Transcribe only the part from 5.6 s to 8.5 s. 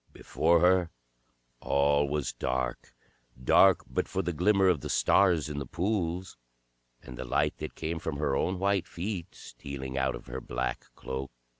pools, and the light that came from her